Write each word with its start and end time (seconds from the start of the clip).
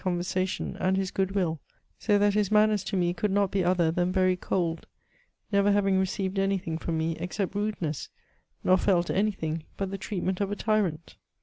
'eonversation, 0.03 0.75
and 0.79 0.97
his 0.97 1.11
good 1.11 1.33
will; 1.35 1.61
so 1.99 2.17
that 2.17 2.33
his 2.33 2.49
manners 2.49 2.83
to 2.83 2.97
me 2.97 3.13
could 3.13 3.29
not 3.29 3.51
be 3.51 3.63
other 3.63 3.91
than 3.91 4.11
very 4.11 4.35
cold, 4.35 4.87
never 5.51 5.71
having 5.71 5.99
received 5.99 6.37
apy 6.37 6.59
thing 6.59 6.79
from^ 6.79 6.95
me 6.95 7.15
except 7.17 7.53
rudeness, 7.53 8.09
nor 8.63 8.77
felt 8.77 9.11
any 9.11 9.29
thing 9.29 9.63
but 9.77 9.91
the 9.91 9.99
treatmept 9.99 10.41
of 10.41 10.51
a 10.51 10.55
tyrant 10.55 11.17